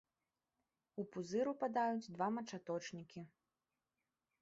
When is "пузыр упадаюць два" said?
1.11-2.27